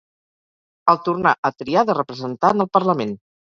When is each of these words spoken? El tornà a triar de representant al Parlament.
El 0.93 0.99
tornà 1.09 1.35
a 1.51 1.53
triar 1.61 1.85
de 1.91 1.99
representant 2.01 2.67
al 2.67 2.73
Parlament. 2.81 3.17